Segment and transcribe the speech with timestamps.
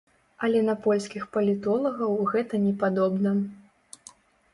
[0.45, 3.35] Але на польскіх палітолагаў гэта не падобна.